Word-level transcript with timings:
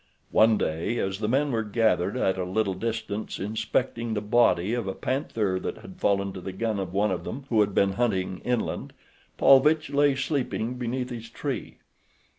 One 0.31 0.57
day, 0.57 0.97
as 0.97 1.19
the 1.19 1.27
men 1.27 1.51
were 1.51 1.61
gathered 1.61 2.17
at 2.17 2.35
a 2.39 2.43
little 2.43 2.73
distance 2.73 3.37
inspecting 3.37 4.15
the 4.15 4.19
body 4.21 4.73
of 4.73 4.87
a 4.87 4.95
panther 4.95 5.59
that 5.59 5.77
had 5.77 6.01
fallen 6.01 6.33
to 6.33 6.41
the 6.41 6.51
gun 6.51 6.79
of 6.79 6.91
one 6.91 7.11
of 7.11 7.23
them 7.23 7.45
who 7.49 7.61
had 7.61 7.75
been 7.75 7.91
hunting 7.91 8.41
inland, 8.43 8.93
Paulvitch 9.37 9.91
lay 9.91 10.15
sleeping 10.15 10.73
beneath 10.79 11.11
his 11.11 11.29
tree. 11.29 11.77